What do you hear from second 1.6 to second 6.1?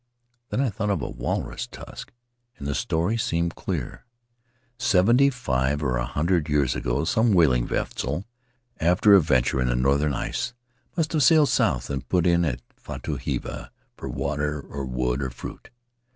tusk, and the story seemed clear. Seventy five or a